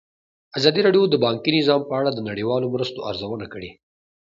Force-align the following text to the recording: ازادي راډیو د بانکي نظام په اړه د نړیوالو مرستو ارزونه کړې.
ازادي 0.57 0.81
راډیو 0.83 1.03
د 1.09 1.15
بانکي 1.25 1.49
نظام 1.57 1.81
په 1.89 1.93
اړه 1.99 2.09
د 2.13 2.19
نړیوالو 2.29 2.71
مرستو 2.73 3.05
ارزونه 3.09 3.45
کړې. 3.53 3.71